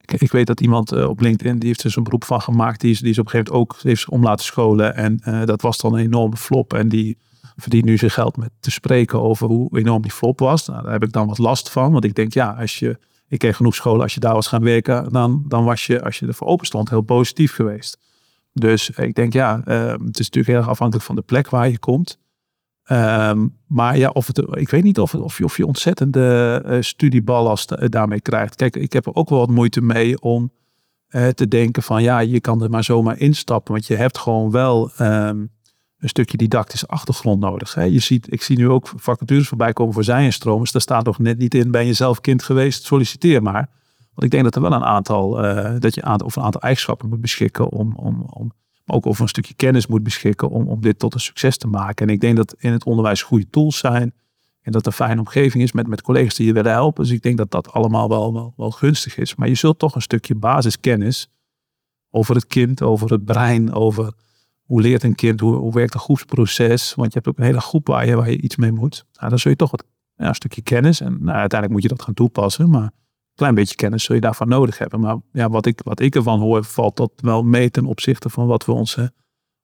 [0.00, 2.80] ik, ik, weet dat iemand uh, op LinkedIn, die heeft er zo'n beroep van gemaakt.
[2.80, 4.96] Die is, die is op een gegeven moment ook heeft om laten scholen.
[4.96, 6.74] En uh, dat was dan een enorme flop.
[6.74, 7.18] En die
[7.56, 10.66] verdient nu zijn geld met te spreken over hoe enorm die flop was.
[10.66, 11.92] Nou, daar heb ik dan wat last van.
[11.92, 12.98] Want ik denk, ja, als je,
[13.28, 14.02] ik ken genoeg scholen.
[14.02, 16.90] Als je daar was gaan werken, dan, dan was je, als je ervoor open stond,
[16.90, 17.98] heel positief geweest.
[18.52, 21.68] Dus ik denk, ja, uh, het is natuurlijk heel erg afhankelijk van de plek waar
[21.68, 22.18] je komt.
[22.90, 27.78] Um, maar ja, of ik weet niet of, of, je, je ontzettende uh, studieballast uh,
[27.88, 28.54] daarmee krijgt.
[28.54, 30.52] Kijk, ik heb er ook wel wat moeite mee om
[31.08, 33.72] uh, te denken van ja, je kan er maar zomaar instappen.
[33.72, 35.50] Want je hebt gewoon wel um,
[35.98, 37.74] een stukje didactische achtergrond nodig.
[37.74, 37.82] Hè.
[37.82, 40.72] Je ziet, ik zie nu ook vacatures voorbij komen voor zijinstromers.
[40.72, 43.70] Daar staat nog net niet in, ben je zelf kind geweest, solliciteer maar.
[44.14, 45.30] Want ik denk dat er wel een aantal,
[45.78, 48.52] dat je aantal, of een aantal eigenschappen moet beschikken om, om, om
[48.86, 52.06] ook over een stukje kennis moet beschikken om, om dit tot een succes te maken.
[52.06, 54.14] En ik denk dat in het onderwijs goede tools zijn.
[54.60, 57.04] En dat er een fijne omgeving is met, met collega's die je willen helpen.
[57.04, 59.34] Dus ik denk dat dat allemaal wel, wel, wel gunstig is.
[59.34, 61.30] Maar je zult toch een stukje basiskennis
[62.10, 64.12] over het kind, over het brein, over
[64.62, 66.94] hoe leert een kind, hoe, hoe werkt een groepsproces.
[66.94, 69.04] Want je hebt ook een hele groep waar je, waar je iets mee moet.
[69.12, 69.84] Nou, dan zul je toch wat,
[70.16, 71.00] een stukje kennis.
[71.00, 72.70] En nou, uiteindelijk moet je dat gaan toepassen.
[72.70, 72.90] Maar
[73.34, 75.00] klein beetje kennis zul je daarvan nodig hebben.
[75.00, 78.46] Maar ja, wat ik, wat ik ervan hoor, valt dat wel mee ten opzichte van
[78.46, 79.12] wat we onze,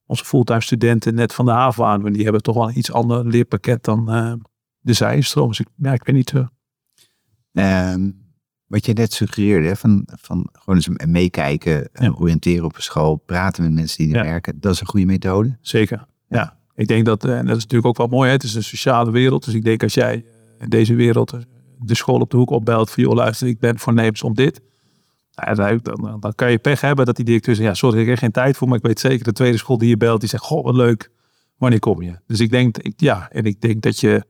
[0.06, 2.12] onze fulltime studenten net van de haven aan.
[2.12, 4.32] Die hebben toch wel een iets ander leerpakket dan uh,
[4.78, 5.48] de zijstroom.
[5.48, 6.32] Dus ik, ja, ik weet niet.
[6.32, 6.46] Uh.
[7.92, 8.26] Um,
[8.66, 12.10] wat je net suggereerde, van, van gewoon eens meekijken, Ja.
[12.18, 14.30] oriënteren op een school, praten met mensen die er Ja.
[14.30, 15.58] werken, dat is een goede methode.
[15.60, 16.56] Zeker, ja.
[16.74, 18.34] Ik denk dat, eh, en dat is natuurlijk ook wel mooi, hè?
[18.34, 19.44] het is een sociale wereld.
[19.44, 20.22] Dus ik denk als jij eh,
[20.62, 21.40] in deze wereld eh,
[21.80, 24.60] de school op de hoek opbelt van, joh luister, ik ben voornemens om dit.
[25.34, 25.78] Nou,
[26.20, 28.56] dan, kan je pech hebben dat die directeur zegt, ja sorry, ik heb geen tijd
[28.56, 30.74] voor, maar ik weet zeker de tweede school die je belt, die zegt, goh wat
[30.74, 31.10] leuk,
[31.56, 32.18] wanneer kom je?
[32.26, 34.24] Dus ik denk, ik, ja, en ik denk dat je,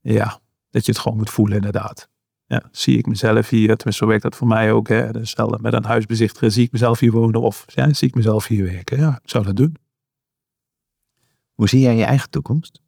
[0.00, 2.08] ja, dat je het gewoon moet voelen inderdaad.
[2.46, 4.88] Ja, zie ik mezelf hier, tenminste zo werkt dat voor mij ook.
[4.88, 5.10] Hè.
[5.10, 8.64] Dus met een huisbezichtiger zie ik mezelf hier wonen of ja, zie ik mezelf hier
[8.64, 8.98] werken.
[8.98, 9.76] Ja, ik zou dat doen.
[11.54, 12.82] Hoe zie jij je eigen toekomst?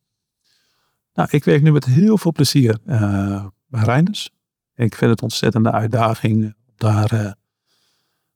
[1.15, 4.31] Nou, ik werk nu met heel veel plezier eh, Reinders.
[4.75, 7.33] Ik vind het ontzettende uitdaging daar, eh,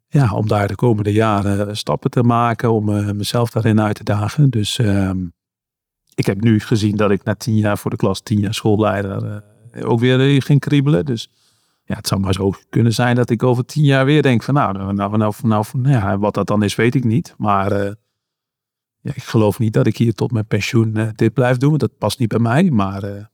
[0.09, 4.05] ja, om daar de komende jaren stappen te maken, om eh, mezelf daarin uit te
[4.05, 4.51] dagen.
[4.51, 5.27] Dus ehm,
[6.15, 9.43] ik heb nu gezien dat ik na tien jaar voor de klas, tien jaar schoolleider,
[9.73, 11.05] eh, ook weer eh, ging kriebelen.
[11.05, 11.31] Dus
[11.91, 14.55] ja, het zou maar zo kunnen zijn dat ik over tien jaar weer denk van
[14.55, 17.35] nou, nou, nou, nou, nou, nou ja, wat dat dan is, weet ik niet.
[17.39, 17.93] Maar eh,
[19.01, 21.69] ja, ik geloof niet dat ik hier tot mijn pensioen eh, dit blijf doen.
[21.69, 22.71] want Dat past niet bij mij.
[22.71, 23.25] Maar eh,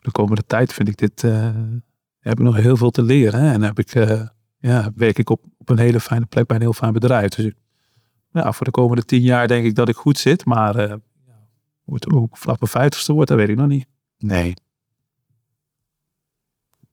[0.00, 1.24] de komende tijd vind ik dit.
[1.24, 1.50] eh,
[2.18, 3.40] heb ik nog heel veel te leren.
[3.40, 3.52] Hè?
[3.52, 4.26] En heb ik, eh,
[4.58, 7.28] ja, werk ik op, op een hele fijne plek bij een heel fijn bedrijf.
[7.30, 7.52] Dus
[8.32, 10.44] ja, voor de komende tien jaar denk ik dat ik goed zit.
[10.44, 10.98] Maar ja,
[11.82, 13.86] hoe het ik vanaf mijn vijftigste wordt, dat weet ik nog niet.
[14.18, 14.54] Nee.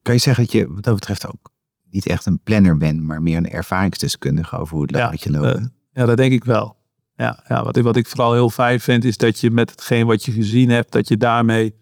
[0.02, 1.52] Kan je zeggen dat je wat dat betreft ook
[1.90, 5.32] niet echt een planner bent, maar meer een ervaringsdeskundige over hoe het Ja, laat je
[5.32, 5.74] lopen?
[5.92, 6.78] ja, dat denk ik wel.
[7.16, 10.06] Ja, ja wat, ik, wat ik vooral heel fijn vind, is dat je met hetgeen
[10.06, 11.76] wat je gezien hebt, dat je daarmee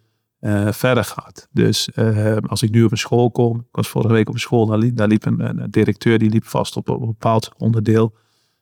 [0.43, 1.47] eh, verder gaat.
[1.51, 4.39] Dus eh, als ik nu op een school kom, ik was vorige week op een
[4.39, 8.15] school, daar liep, liep een, directeur, die liep vast op, een bepaald onderdeel.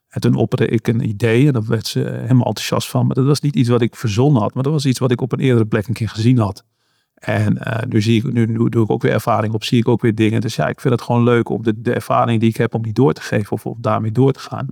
[0.08, 3.06] En toen opperde ik een idee en daar werd ze helemaal enthousiast van.
[3.06, 5.22] Maar dat was niet iets wat ik verzonnen had, maar dat was iets wat ik
[5.22, 6.66] op een eerdere plek een keer gezien had.
[7.14, 10.02] En eh, nu, zie ik, nu, doe ik ook weer ervaring op, zie ik ook
[10.02, 10.42] weer dingen.
[10.42, 12.82] Dus ja, ik vind het gewoon leuk om de, de ervaring die ik heb, om
[12.82, 14.68] die door te geven of, of daarmee door te gaan.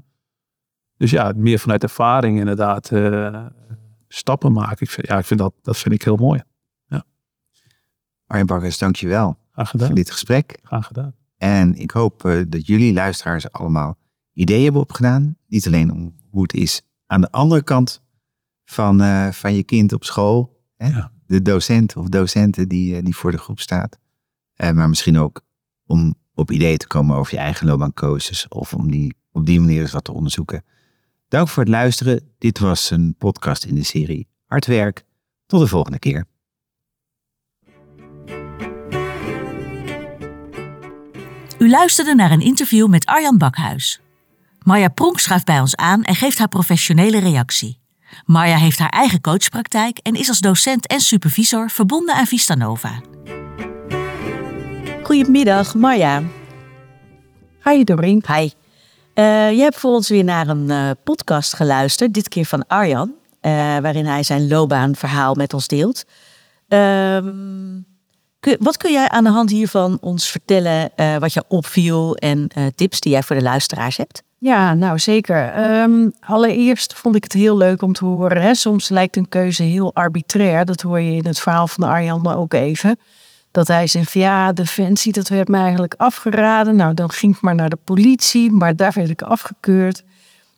[0.97, 3.45] Dus ja, meer vanuit ervaring inderdaad eh,
[4.07, 4.77] stappen maken.
[4.79, 6.41] Ik vind, ja, ik vind dat, dat vind ik heel mooi.
[8.29, 9.95] Arjen Bakkers, dankjewel Graag voor gedaan.
[9.95, 10.59] dit gesprek.
[10.63, 11.13] Graag gedaan.
[11.37, 13.97] En ik hoop eh, dat jullie luisteraars allemaal
[14.33, 15.35] ideeën hebben opgedaan.
[15.47, 18.01] Niet alleen om hoe het is aan de andere kant
[18.65, 20.63] van, eh, van je kind op school.
[20.77, 20.87] Hè?
[20.87, 21.11] Ja.
[21.25, 23.97] De docent of docenten die, eh, die voor de groep staat.
[24.73, 25.41] Maar misschien ook
[25.85, 28.47] om op ideeën te komen over je eigen loopbaankeuzes.
[28.47, 30.63] Of om die op die manier eens wat te onderzoeken.
[31.27, 32.21] Dank voor het luisteren.
[32.37, 35.05] Dit was een podcast in de serie Hard Werk.
[35.45, 36.25] Tot de volgende keer.
[41.59, 43.99] U luisterde naar een interview met Arjan Bakhuis.
[44.63, 47.79] Marja Pronk schuift bij ons aan en geeft haar professionele reactie.
[48.25, 53.01] Marja heeft haar eigen coachpraktijk en is als docent en supervisor verbonden aan Vistanova.
[55.03, 56.23] Goedemiddag, Marja.
[57.63, 58.23] Hi Doreen.
[58.27, 58.49] Hi.
[59.13, 63.13] Eh, je hebt voor ons weer naar een eh, podcast geluisterd, dit keer van Arjan,
[63.41, 66.05] eh, waarin hij zijn loopbaanverhaal met ons deelt.
[66.67, 67.27] Ehm,
[68.59, 72.63] wat kun jij aan de hand hiervan ons vertellen eh, wat je opviel en eh,
[72.75, 74.23] tips die jij voor de luisteraars hebt?
[74.37, 75.49] Ja, nou zeker.
[75.49, 78.41] Ehm, allereerst vond ik het heel leuk om te horen.
[78.41, 78.53] Hè.
[78.53, 80.65] Soms lijkt een keuze heel arbitrair.
[80.65, 82.99] Dat hoor je in het verhaal van Arjan ook even.
[83.51, 86.75] Dat hij zegt van ja, defensie, dat werd mij eigenlijk afgeraden.
[86.75, 90.03] Nou, dan ging ik maar naar de politie, maar daar werd ik afgekeurd.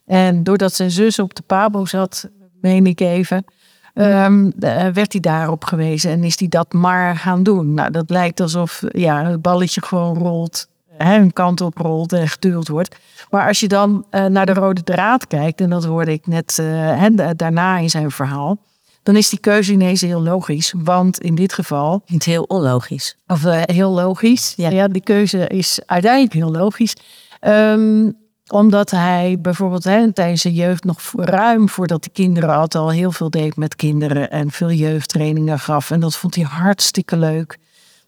[0.06, 2.28] En doordat zijn zus op de pabo zat,
[2.60, 3.44] meen ik even,
[3.94, 7.74] ehm, eh, werd hij daarop gewezen en is hij dat maar gaan doen.
[7.74, 12.28] Nou, dat lijkt alsof ja, het balletje gewoon rolt, hè, een kant op rolt en
[12.28, 12.96] geduwd wordt.
[13.30, 16.58] Maar als je dan eh, naar de rode draad kijkt, en dat hoorde ik net
[16.58, 18.58] eh, daarna in zijn verhaal,
[19.02, 20.74] dan is die keuze ineens heel logisch.
[20.76, 23.16] Want in dit geval Niet heel onlogisch.
[23.26, 24.52] of heel logisch.
[24.56, 24.70] Ja.
[24.70, 24.88] Ja.
[24.88, 26.96] die keuze is uiteindelijk heel logisch.
[27.40, 28.10] Ehm,
[28.52, 33.12] omdat hij bijvoorbeeld hè, tijdens zijn jeugd nog ruim voordat hij kinderen had, al heel
[33.12, 35.90] veel deed met kinderen en veel jeugdtrainingen gaf.
[35.90, 37.58] En dat vond hij hartstikke leuk.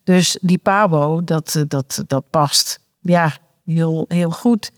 [0.02, 3.33] Dus die Pabo, dat, eh, dat, dat past ja,
[3.64, 4.70] heel, heel goed.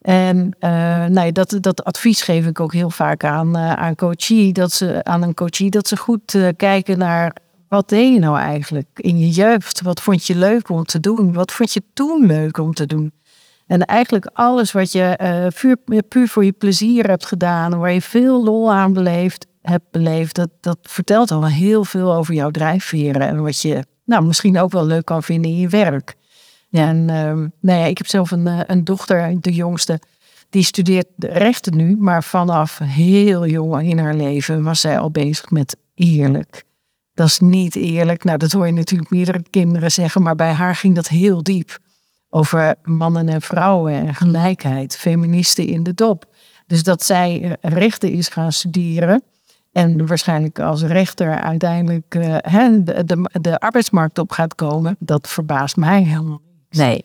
[0.00, 4.52] En eh, nee, dat, dat advies geef ik ook heel vaak aan, eh, aan, coachie,
[4.52, 5.70] dat ze, aan een coachie.
[5.70, 7.36] Dat ze goed kijken naar
[7.68, 9.82] wat deed je nou eigenlijk in je jeugd?
[9.82, 11.32] Wat vond je leuk om te doen?
[11.32, 13.12] Wat vond je toen leuk om te doen?
[13.66, 18.44] En eigenlijk alles wat je eh, puur, voor je plezier hebt gedaan, waar je veel
[18.44, 23.42] lol aan beleefd, hebt beleefd, dat, dat vertelt al heel veel over jouw drijfveren en
[23.42, 26.14] wat je nou, misschien ook wel leuk kan vinden in je werk.
[26.68, 30.00] Ja, en ehm, nou ja, ik heb zelf een, eh, een dochter, de jongste,
[30.50, 35.10] die studeert de rechten nu, maar vanaf heel jong in haar leven was zij al
[35.10, 36.64] bezig met eerlijk.
[37.14, 38.24] Dat is niet eerlijk.
[38.24, 41.78] Nou, dat hoor je natuurlijk meerdere kinderen zeggen, maar bij haar ging dat heel diep.
[42.34, 46.24] Over mannen en vrouwen en gelijkheid, feministen in de dop.
[46.66, 49.22] Dus dat zij eh, rechten is gaan studeren.
[49.72, 52.36] En waarschijnlijk als rechter uiteindelijk uh,
[52.84, 54.96] de, de, de, arbeidsmarkt op gaat komen.
[54.98, 56.78] Dat verbaast mij helemaal niet.
[56.78, 57.04] Nee.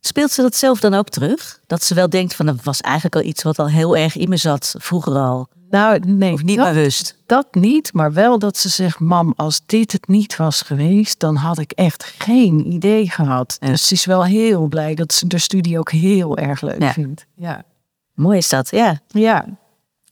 [0.00, 1.60] Speelt ze dat zelf dan ook terug?
[1.66, 4.28] Dat ze wel denkt van dat was eigenlijk al iets wat al heel erg in
[4.28, 5.48] me zat vroeger al.
[5.70, 6.32] Nou, nee.
[6.32, 7.16] Of niet bewust?
[7.26, 11.36] Dat niet, maar wel dat ze zegt, mam, als dit het niet was geweest, dan
[11.36, 13.56] had ik echt geen idee gehad.
[13.60, 17.26] Dus ze is wel heel blij dat ze de studie ook heel erg leuk vindt.
[17.34, 17.64] Ja.
[18.14, 19.00] Mooi is dat, ja.
[19.08, 19.44] Ja.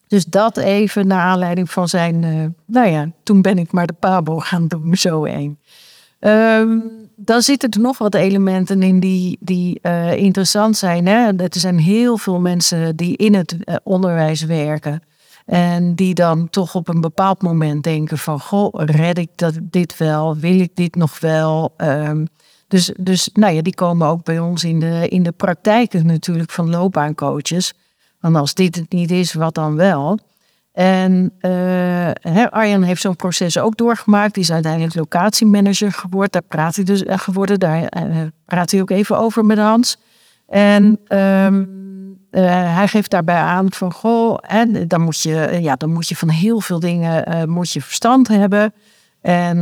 [0.08, 3.92] Dus dat even naar aanleiding van zijn, uh, nou ja, toen ben ik maar de
[3.92, 5.58] pabo gaan doen, zo één.
[6.20, 6.82] Um,
[7.16, 11.06] dan zitten er nog wat elementen in die, die uh, interessant zijn.
[11.06, 11.36] Hè?
[11.36, 15.02] Er zijn heel veel mensen die in het uh, onderwijs werken.
[15.44, 18.40] En die dan toch op een bepaald moment denken van...
[18.40, 20.36] Goh, red ik dat, dit wel?
[20.36, 21.74] Wil ik dit nog wel?
[21.76, 22.26] Um,
[22.68, 26.50] dus, dus nou ja, die komen ook bij ons in de, in de praktijken natuurlijk
[26.50, 27.74] van loopbaancoaches.
[28.20, 30.18] Want als dit het niet is, wat dan wel?
[30.72, 32.10] En uh,
[32.50, 34.34] Arjan heeft zo'n proces ook doorgemaakt.
[34.34, 36.30] Die is uiteindelijk locatiemanager geworden.
[36.30, 37.58] Daar praat hij dus uh, geworden.
[37.58, 39.98] Daar uh, praat hij ook even over met Hans.
[40.48, 41.83] En um,
[42.40, 44.38] hij geeft daarbij aan van goh,
[44.86, 48.72] dan moet je, ja, dan moet je van heel veel dingen moet je verstand hebben.
[49.20, 49.58] En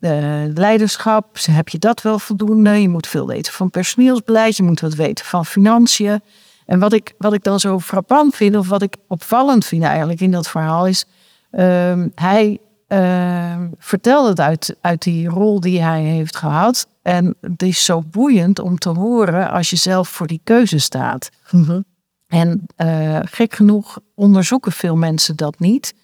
[0.00, 2.70] uh, leiderschap, heb je dat wel voldoende?
[2.70, 6.22] Je moet veel weten van personeelsbeleid, je moet wat weten van financiën.
[6.66, 10.20] En wat ik, wat ik dan zo frappant vind, of wat ik opvallend vind eigenlijk
[10.20, 11.04] in dat verhaal, is
[11.52, 12.58] uh, hij
[12.92, 16.88] uh, vertelt het uit, uit die rol die hij heeft gehad.
[17.02, 21.30] En het is zo boeiend om te horen als je zelf voor die keuze staat.
[21.50, 21.80] Mhm.
[22.26, 25.94] En uh, gek genoeg onderzoeken veel mensen dat niet.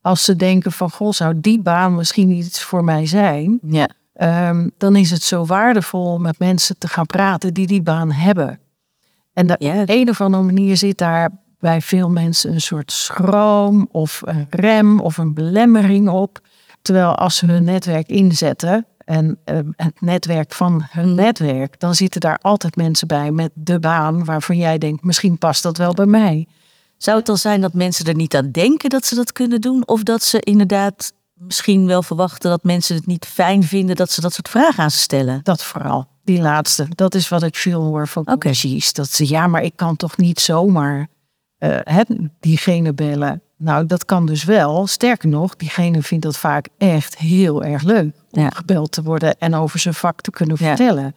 [0.00, 3.58] Als ze denken van, goh, zou die baan misschien iets voor mij zijn?
[3.62, 3.88] Ja.
[4.48, 8.12] Um, dan is het zo waardevol om met mensen te gaan praten die die baan
[8.12, 8.60] hebben.
[9.32, 9.82] En de Ja.
[9.86, 15.00] een of andere manier zit daar bij veel mensen een soort schroom of een rem
[15.00, 16.40] of een belemmering op.
[16.82, 22.20] Terwijl als ze hun netwerk inzetten en eh, het netwerk van hun netwerk, dan zitten
[22.20, 26.06] daar altijd mensen bij met de baan waarvan jij denkt, misschien past dat wel bij
[26.06, 26.46] mij.
[26.96, 29.86] Zou het dan zijn dat mensen er niet aan denken dat ze dat kunnen doen?
[29.86, 34.20] Of dat ze inderdaad misschien wel verwachten dat mensen het niet fijn vinden dat ze
[34.20, 35.40] dat soort vragen aan ze stellen?
[35.42, 36.86] Dat vooral, die laatste.
[36.88, 38.38] Dat is wat ik veel hoor van Oké.
[38.38, 38.92] coaches.
[38.92, 41.08] Dat ze, ja, maar ik kan toch niet zomaar
[41.66, 42.08] het,
[42.40, 43.42] diegene bellen.
[43.56, 44.86] Nou, dat kan dus wel.
[44.86, 48.50] Sterker nog, diegene vindt dat vaak echt heel erg leuk om Ja.
[48.50, 50.66] gebeld te worden en over zijn vak te kunnen Ja.
[50.66, 51.14] vertellen.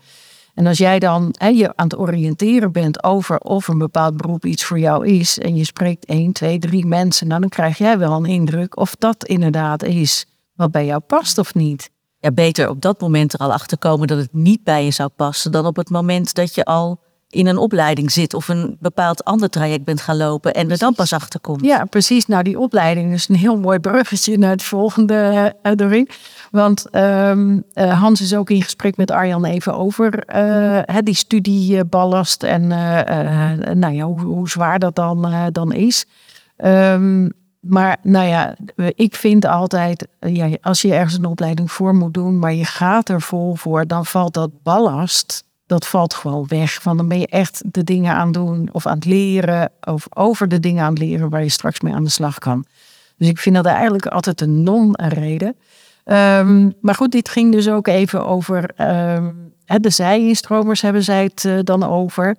[0.54, 4.46] En als jij dan hè, je aan het oriënteren bent over of een bepaald beroep
[4.46, 7.98] iets voor jou is, en je spreekt één, twee, drie mensen, nou, dan krijg jij
[7.98, 10.26] wel een indruk of dat inderdaad is
[10.56, 11.90] wat bij jou past of niet.
[12.20, 15.10] Ja, beter op dat moment er al achter komen dat het niet bij je zou
[15.10, 17.00] passen dan op het moment dat je al
[17.32, 20.96] in een opleiding zit of een bepaald ander traject bent gaan lopen en er dan
[20.96, 21.66] pas achter komt.
[21.66, 22.28] Ja, precies.
[22.28, 26.10] Nou, die opleiding is een heel mooi bruggetje naar het volgende, uh, Doreen.
[26.52, 27.34] Want eh,
[27.74, 33.50] Hans is ook in gesprek met Arjan even over eh, hè, die studieballast en eh,
[33.50, 36.06] eh, nou ja, hoe, hoe zwaar dat dan, eh, dan is.
[36.58, 38.56] Ehm, maar nou ja,
[38.96, 42.66] ik vind altijd, eh, ja, als je ergens een opleiding voor moet doen, maar je
[42.66, 46.84] gaat er vol voor, dan valt dat ballast, dat valt gewoon weg.
[46.84, 50.48] Want dan ben je echt de dingen aan doen of aan het leren, of over
[50.48, 52.66] de dingen aan het leren waar je straks mee aan de slag kan.
[53.18, 55.56] Dus ik vind dat eigenlijk altijd een non-reden.
[56.04, 59.30] Ehm, maar goed, dit ging dus ook even over ehm,
[59.66, 62.36] de zij-instromers hebben zij het eh, dan over.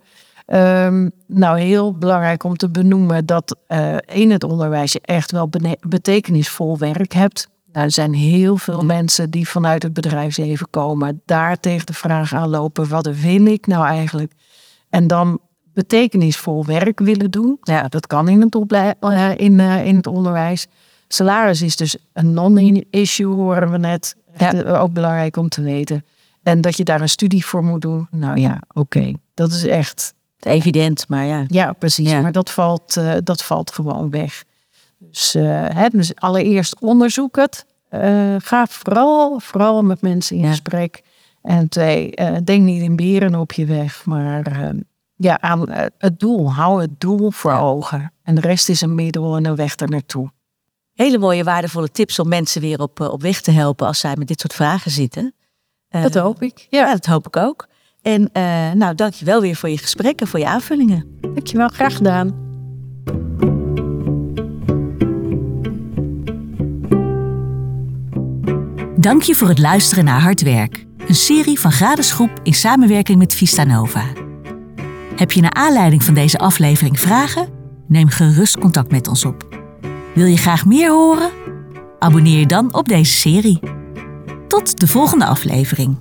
[0.47, 5.51] Ehm, nou, heel belangrijk om te benoemen dat eh, in het onderwijs je echt wel
[5.89, 7.49] betekenisvol werk hebt.
[7.73, 12.35] Nou, er zijn heel veel mensen die vanuit het bedrijfsleven komen, daar tegen de vraag
[12.35, 14.33] aanlopen: wat wil ik nou eigenlijk?
[14.89, 15.41] En dan
[15.73, 17.59] betekenisvol werk willen doen.
[17.63, 20.67] Ja, dat kan in het, eh, in, eh, in het onderwijs.
[21.09, 24.17] Salaris is dus een non-issue, horen we net.
[24.37, 26.05] Eh, ook belangrijk om te weten.
[26.43, 28.07] En dat je daar een studie voor moet doen.
[28.11, 29.13] Nou ja, oké.
[29.35, 31.45] Dat is echt Evident, maar ja.
[31.47, 32.11] ja, precies.
[32.11, 32.21] Ja.
[32.21, 34.45] Maar dat valt, dat valt gewoon weg.
[35.11, 37.67] Dus, eh, dus allereerst onderzoek het.
[37.89, 40.49] Eh, ga vooral, vooral met mensen in Ja.
[40.49, 41.03] gesprek.
[41.43, 44.73] En twee, eh, denk niet in beren op je weg, maar
[45.17, 46.53] ja, aan het doel.
[46.53, 47.59] Hou het doel voor Ja.
[47.59, 48.13] ogen.
[48.23, 50.31] En de rest is een middel en een weg er naartoe.
[50.95, 54.29] Hele mooie, waardevolle tips om mensen weer op, op weg te helpen als zij met
[54.29, 55.35] dit soort vragen zitten.
[55.89, 56.67] Dat hoop ik.
[56.71, 57.67] Ja, dat hoop ik ook.
[58.03, 58.31] En
[58.79, 61.19] nou, dank je wel weer voor je gesprekken, voor je aanvullingen.
[61.21, 62.51] Dankjewel, graag gedaan.
[69.03, 70.85] Dank je voor het luisteren naar Hard Werk.
[71.07, 74.05] Een serie van Gratis Groep in samenwerking met Vista Nova.
[75.17, 77.49] Heb je naar aanleiding van deze aflevering vragen?
[77.89, 79.49] Neem gerust contact met ons op.
[80.15, 81.31] Wil je graag meer horen?
[81.99, 83.61] Abonneer je dan op deze serie.
[84.49, 85.99] Tot de volgende aflevering.